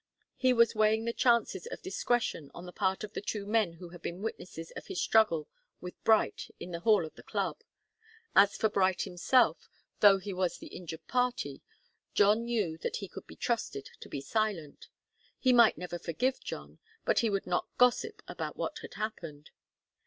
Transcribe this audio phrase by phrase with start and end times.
[0.35, 3.89] He was weighing the chances of discretion on the part of the two men who
[3.89, 5.47] had been witnesses of his struggle
[5.79, 7.61] with Bright in the hall of the club.
[8.35, 9.69] As for Bright himself,
[9.99, 11.61] though he was the injured party,
[12.15, 14.87] John knew that he could be trusted to be silent.
[15.37, 19.51] He might never forgive John, but he could not gossip about what had happened.